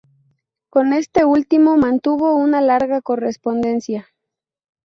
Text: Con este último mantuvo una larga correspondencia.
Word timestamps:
Con 0.71 0.93
este 0.93 1.25
último 1.25 1.77
mantuvo 1.77 2.35
una 2.35 2.59
larga 2.59 3.03
correspondencia. 3.03 4.07